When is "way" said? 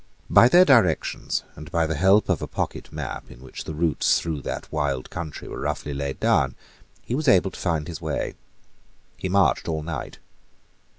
8.01-8.33